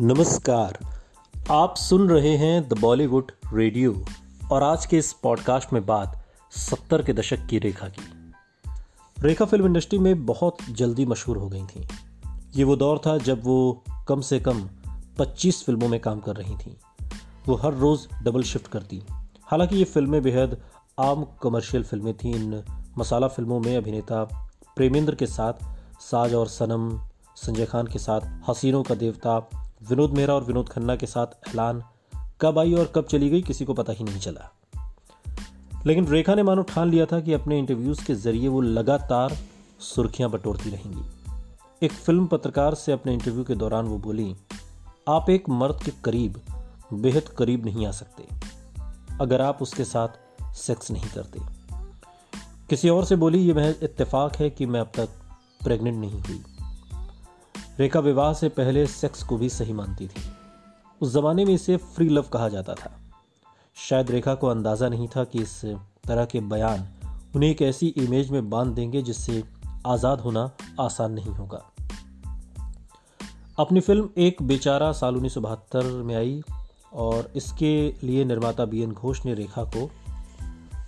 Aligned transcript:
नमस्कार। 0.00 0.78
आप 1.50 1.76
सुन 1.76 2.08
रहे 2.08 2.36
हैं 2.36 2.68
द 2.68 2.78
बॉलीवुड 2.80 3.32
रेडियो 3.54 4.04
और 4.52 4.62
आज 4.62 4.86
के 4.86 4.98
इस 4.98 5.12
पॉडकास्ट 5.12 5.72
में 5.72 5.86
बात 5.86 6.26
सत्तर 6.50 7.02
के 7.02 7.12
दशक 7.12 7.46
की 7.46 7.58
रेखा 7.58 7.88
की। 7.88 8.32
रेखा 9.18 9.44
फ़िल्म 9.44 9.66
इंडस्ट्री 9.66 9.98
में 9.98 10.26
बहुत 10.26 10.56
जल्दी 10.70 11.06
मशहूर 11.06 11.36
हो 11.36 11.48
गई 11.48 11.62
थी। 11.62 11.88
ये 12.56 12.64
वो 12.64 12.76
दौर 12.76 12.98
था 12.98 13.18
जब 13.18 13.44
वो 13.44 13.84
कम 14.08 14.20
से 14.20 14.40
कम 14.40 14.68
25 15.18 15.64
फ़िल्मों 15.64 15.88
में 15.88 16.00
काम 16.00 16.20
कर 16.20 16.36
रही 16.36 16.56
थी। 16.56 16.76
वो 17.46 17.54
हर 17.54 17.74
रोज़ 17.74 18.24
डबल 18.24 18.42
शिफ्ट 18.42 18.68
करती। 18.68 19.02
हालाँकि 19.42 19.76
ये 19.76 19.84
फ़िल्में 19.84 20.22
बेहद 20.22 20.62
आम 21.00 21.26
कमर्शियल 21.42 21.84
फ़िल्में 21.84 22.16
थीं। 22.16 22.34
इन 22.34 22.64
मसाला 22.98 23.28
फ़िल्मों 23.28 23.60
में 23.60 23.76
अभिनेता 23.76 24.24
प्रेमेंद्र 24.76 25.14
के 25.14 25.26
साथ, 25.26 25.52
साज 26.00 26.34
और 26.34 26.46
सनम, 26.46 27.00
संजय 27.36 27.66
खान 27.66 27.86
के 27.86 27.98
साथ, 27.98 28.20
हसीनों 28.50 28.82
का 28.82 28.94
देवता 28.94 29.48
विनोद 29.82 30.10
मेहरा 30.10 30.34
और 30.34 30.44
विनोद 30.44 30.68
खन्ना 30.68 30.96
के 30.96 31.06
साथ 31.06 31.26
ऐलान 31.26 31.82
कब 32.40 32.58
आई 32.58 32.74
और 32.74 32.92
कब 32.94 33.04
चली 33.04 33.30
गई, 33.30 33.42
किसी 33.42 33.64
को 33.64 33.74
पता 33.74 33.92
ही 33.92 34.04
नहीं 34.04 34.20
चला। 34.20 34.52
लेकिन 35.86 36.06
रेखा 36.06 36.34
ने 36.34 36.42
मानो 36.42 36.62
ठान 36.62 36.90
लिया 36.90 37.06
था 37.06 37.20
कि 37.20 37.32
अपने 37.32 37.58
इंटरव्यूज़ 37.58 38.04
के 38.04 38.14
ज़रिए 38.14 38.48
वो 38.48 38.60
लगातार 38.60 39.36
सुर्खियाँ 39.80 40.30
बटोरती 40.30 40.70
रहेंगी। 40.70 41.02
एक 41.82 41.92
फ़िल्म 41.92 42.26
पत्रकार 42.26 42.74
से 42.74 42.92
अपने 42.92 43.12
इंटरव्यू 43.12 43.44
के 43.44 43.54
दौरान 43.54 43.86
वो 43.86 43.98
बोली, 43.98 44.36
आप 45.08 45.30
एक 45.30 45.48
मर्द 45.48 45.82
के 45.84 45.90
करीब, 46.04 46.42
बेहद 46.92 47.28
करीब 47.28 47.64
नहीं 47.64 47.86
आ 47.86 47.90
सकते। 47.90 48.24
अगर 49.20 49.40
आप 49.40 49.62
उसके 49.62 49.84
साथ 49.84 50.08
सेक्स 50.54 50.90
नहीं 50.90 51.10
करते। 51.14 51.40
किसी 52.70 52.88
और 52.88 53.04
से 53.04 53.16
बोली, 53.16 53.38
ये 53.38 53.54
महज 53.54 53.74
इत्तेफाक 53.82 54.36
है 54.36 54.50
कि 54.50 54.66
मैं 54.66 54.80
अब 54.80 54.90
तक 54.94 55.08
प्रेग्नेंट 55.64 55.96
नहीं 55.96 56.20
हुई। 56.20 56.42
रेखा 57.78 58.00
विवाह 58.00 58.32
से 58.32 58.48
पहले 58.48 58.86
सेक्स 58.86 59.22
को 59.22 59.36
भी 59.36 59.48
सही 59.48 59.72
मानती 59.72 60.06
थी। 60.06 60.20
उस 61.00 61.12
जमाने 61.12 61.44
में 61.44 61.54
इसे 61.54 61.76
फ्री 61.76 62.08
लव 62.08 62.22
कहा 62.22 62.48
जाता 62.48 62.74
था। 62.74 62.90
शायद 63.76 64.10
रेखा 64.10 64.34
को 64.34 64.46
अंदाज़ा 64.46 64.88
नहीं 64.88 65.08
था 65.08 65.24
कि 65.24 65.42
इस 65.42 65.64
तरह 66.06 66.24
के 66.24 66.40
बयान 66.40 66.88
उन्हें 67.36 67.50
एक 67.50 67.62
ऐसी 67.62 67.86
इमेज 67.86 68.30
में 68.30 68.50
बाँध 68.50 68.74
देंगे 68.74 69.02
जिससे 69.02 69.44
आज़ाद 69.86 70.20
होना 70.20 70.50
आसान 70.80 71.12
नहीं 71.12 71.30
होगा। 71.30 71.62
अपनी 73.58 73.80
फ़िल्म 73.80 74.08
एक 74.18 74.42
बेचारा 74.42 74.92
साल 74.92 75.14
उन्नीस 75.14 75.34
सौ 75.34 75.40
बहत्तर 75.40 75.84
में 76.02 76.14
आई 76.16 76.42
और 76.92 77.32
इसके 77.36 77.94
लिए 78.02 78.24
निर्माता 78.24 78.64
बी 78.64 78.82
एन 78.82 78.92
घोष 78.92 79.24
ने 79.26 79.34
रेखा 79.34 79.64
को 79.64 79.90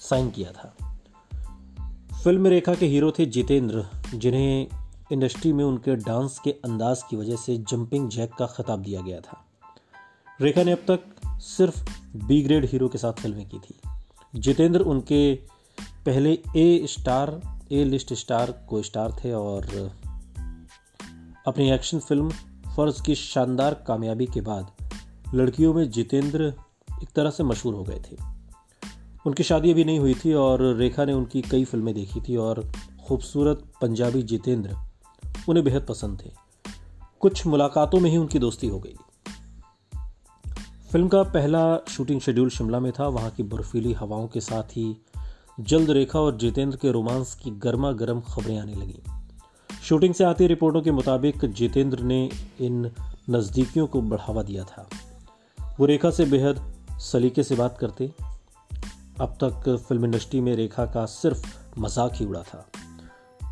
साइन 0.00 0.30
किया 0.30 0.52
था। 0.52 0.74
फ़िल्म 2.24 2.40
में 2.40 2.50
रेखा 2.50 2.74
के 2.74 2.86
हीरो 2.86 3.10
थे 3.10 3.26
जितेंद्र, 3.26 3.86
जिन्हें 4.14 4.66
इंडस्ट्री 5.12 5.52
में 5.52 5.64
उनके 5.64 5.96
डांस 5.96 6.38
के 6.38 6.50
अंदाज 6.50 7.02
की 7.02 7.16
वजह 7.16 7.36
से 7.36 7.56
जंपिंग 7.58 8.08
जैक 8.08 8.32
का 8.32 8.46
खिताब 8.46 8.82
दिया 8.82 9.00
गया 9.00 9.20
था। 9.20 9.46
रेखा 10.40 10.62
ने 10.62 10.72
अब 10.72 10.78
तक 10.78 11.00
सिर्फ़ 11.26 11.90
बी 12.16 12.42
ग्रेड 12.42 12.64
हीरो 12.64 12.88
के 12.88 12.98
साथ 12.98 13.12
फ़िल्में 13.12 13.48
की 13.48 13.58
थी। 13.58 13.74
जितेंद्र 14.34 14.80
उनके 14.80 15.34
पहले 16.06 16.38
A 16.56 16.86
star 16.86 17.58
A 17.72 17.84
list 17.84 18.12
star 18.12 18.52
को 18.68 18.82
स्टार 18.82 19.12
थे 19.12 19.32
और 19.32 19.92
अपनी 21.46 21.70
एक्शन 21.70 21.98
फ़िल्म 21.98 22.30
फ़र्ज़ 22.76 23.02
की 23.02 23.14
शानदार 23.14 23.74
कामयाबी 23.74 24.26
के 24.26 24.40
बाद 24.40 24.72
लड़कियों 25.34 25.74
में 25.74 25.90
जितेंद्र 25.90 26.54
एक 27.02 27.08
तरह 27.16 27.30
से 27.30 27.44
मशहूर 27.44 27.74
हो 27.74 27.82
गए 27.82 28.02
थे। 28.10 28.16
उनकी 29.26 29.42
शादी 29.42 29.70
अभी 29.70 29.84
नहीं 29.84 29.98
हुई 29.98 30.14
थी 30.14 30.34
और 30.34 30.76
रेखा 30.76 31.04
ने 31.04 31.12
उनकी 31.12 31.42
कई 31.42 31.64
फ़िल्में 31.64 31.94
देखी 31.94 32.20
थी 32.20 32.36
और 32.36 32.72
खूबसूरत 33.06 33.72
पंजाबी 33.80 34.22
जितेंद्र 34.22 34.87
उन्हें 35.48 35.64
बेहद 35.64 35.86
पसंद 35.88 36.18
थे। 36.24 36.30
कुछ 37.20 37.46
मुलाकातों 37.46 38.00
में 38.00 38.10
ही 38.10 38.16
उनकी 38.16 38.38
दोस्ती 38.38 38.68
हो 38.68 38.78
गई। 38.78 38.96
फ़िल्म 40.92 41.08
का 41.08 41.22
पहला 41.22 41.78
शूटिंग 41.88 42.20
शेड्यूल 42.20 42.50
शिमला 42.50 42.80
में 42.80 42.92
था, 42.92 43.08
वहाँ 43.08 43.30
की 43.30 43.42
बर्फीली 43.42 43.92
हवाओं 43.92 44.28
के 44.28 44.40
साथ 44.40 44.62
ही 44.62 44.96
जल्द 45.60 45.90
रेखा 45.90 46.20
और 46.20 46.36
जितेंद्र 46.36 46.76
के 46.76 46.90
रोमांस 46.90 47.34
की 47.34 47.50
गर्मा 47.50 47.92
गर्म 47.92 48.20
खबरें 48.20 48.58
आने 48.58 48.74
लगी। 48.74 49.02
शूटिंग 49.84 50.14
से 50.14 50.24
आती 50.24 50.46
रिपोर्टों 50.46 50.82
के 50.82 50.90
मुताबिक 50.90 51.44
जितेंद्र 51.44 52.02
ने 52.02 52.30
इन 52.60 52.90
नज़दीकियों 53.30 53.86
को 53.86 54.02
बढ़ावा 54.02 54.42
दिया 54.42 54.64
था। 54.64 54.88
वो 55.80 55.86
रेखा 55.86 56.10
से 56.10 56.24
बेहद 56.24 56.74
सलीके 56.92 57.42
से 57.42 57.54
बात 57.54 57.78
करते। 57.78 58.12
अब 59.20 59.38
तक 59.44 59.76
फ़िल्म 59.88 60.04
इंडस्ट्री 60.04 60.40
में 60.40 60.56
रेखा 60.56 60.86
का 60.86 61.06
सिर्फ़ 61.06 61.46
मज़ाक 61.78 62.12
ही 62.14 62.24
उड़ा 62.24 62.42
था। 62.42 62.70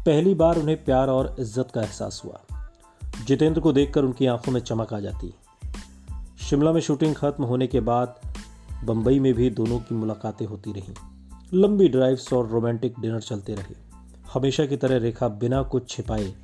पहली 0.06 0.34
बार 0.34 0.58
उन्हें 0.58 0.84
प्यार 0.84 1.08
और 1.08 1.36
इज़्ज़त 1.40 1.70
का 1.74 1.82
एहसास 1.82 2.22
हुआ। 2.24 2.40
जितेंद्र 3.26 3.60
को 3.60 3.72
देखकर 3.72 4.04
उनकी 4.04 4.26
आँखों 4.26 4.52
में 4.52 4.60
चमक 4.60 4.92
आ 4.92 5.00
जाती। 5.00 5.34
शिमला 6.44 6.72
में 6.72 6.80
शूटिंग 6.80 7.14
खत्म 7.14 7.44
होने 7.44 7.66
के 7.66 7.80
बाद 7.80 8.20
बंबई 8.84 9.18
में 9.18 9.34
भी 9.34 9.50
दोनों 9.50 9.78
की 9.78 9.94
मुलाकातें 9.94 10.46
होती 10.46 10.72
रहीं। 10.72 10.94
लंबी 11.54 11.88
ड्राइव्स 11.88 12.32
और 12.32 12.48
रोमांटिक 12.48 13.00
डिनर 13.00 13.20
चलते 13.20 13.54
रहे। 13.54 13.74
हमेशा 14.32 14.66
की 14.66 14.76
तरह 14.76 14.96
रेखा 14.96 15.28
बिना 15.28 15.62
कुछ 15.62 15.88
छिपाए 15.90 16.34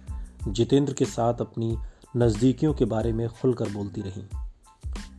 जितेंद्र 0.48 0.92
के 0.92 1.04
साथ 1.04 1.34
अपनी 1.34 1.76
नज़दीकियों 2.16 2.74
के 2.74 2.84
बारे 2.84 3.12
में 3.12 3.28
खुलकर 3.28 3.68
बोलती 3.68 4.00
रहीं। 4.00 4.24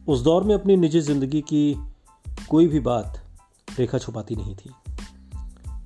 उस 0.08 0.22
दौर 0.22 0.44
में 0.44 0.56
अपनी 0.56 0.78
निजी 0.78 1.02
ज़िंदगी 1.02 1.42
की 1.42 1.76
कोई 2.50 2.68
भी 2.68 2.80
बात 2.80 3.22
रेखा 3.80 3.98
छुपाती 3.98 4.36
नहीं 4.36 4.56
थी। 4.56 4.70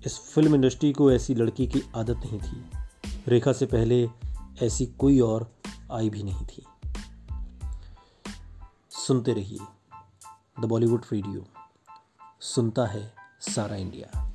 इस 0.05 0.19
फ़िल्म 0.19 0.55
इंडस्ट्री 0.55 0.93
को 0.93 1.11
ऐसी 1.11 1.35
लड़की 1.35 1.67
की 1.67 1.83
आदत 1.95 2.17
नहीं 2.17 2.39
थी। 2.39 2.65
रेखा 3.27 3.53
से 3.53 3.65
पहले 3.65 4.09
ऐसी 4.61 4.85
कोई 4.85 5.19
और 5.19 5.55
आई 5.91 6.09
भी 6.09 6.23
नहीं 6.23 6.45
थी। 6.45 6.65
सुनते 8.89 9.33
रहिए। 9.33 9.59
The 10.59 10.65
Bollywood 10.65 11.05
radio. 11.13 11.45
सुनता 12.41 12.85
है 12.85 13.13
सारा 13.41 13.75
इंडिया। 13.75 14.26